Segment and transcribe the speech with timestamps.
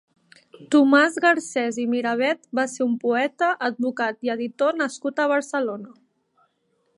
[0.75, 5.95] Tomàs Garcés i Miravet va ser un poeta, advocat i editor nascut a Barcelona.